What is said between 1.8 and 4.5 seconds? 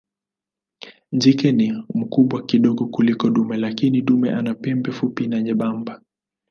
mkubwa kidogo kuliko dume lakini dume